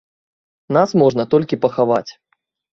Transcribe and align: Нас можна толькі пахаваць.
Нас 0.77 0.89
можна 1.03 1.27
толькі 1.35 1.61
пахаваць. 1.69 2.09